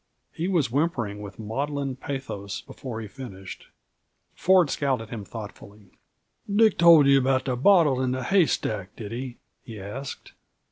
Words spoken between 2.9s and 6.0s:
he finished. Ford scowled at him thoughtfully.